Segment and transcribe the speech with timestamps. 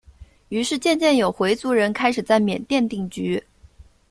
[0.49, 3.43] 于是渐渐有回族人开始在缅甸定居。